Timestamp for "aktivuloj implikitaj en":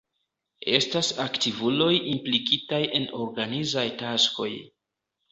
1.25-3.05